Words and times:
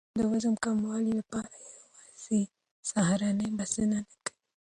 د 0.19 0.21
وزن 0.31 0.55
کمولو 0.63 1.11
لپاره 1.19 1.51
یوازې 1.67 2.39
سهارنۍ 2.89 3.49
بسنه 3.59 3.99
نه 4.09 4.15
کوي. 4.25 4.37